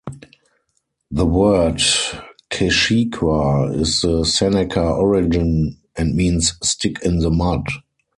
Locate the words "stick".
6.63-6.95